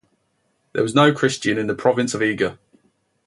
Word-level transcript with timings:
There 0.73 0.81
was 0.81 0.95
no 0.95 1.13
Christian 1.13 1.59
in 1.59 1.67
the 1.67 1.75
province 1.75 2.15
of 2.15 2.21
Iga. 2.21 2.57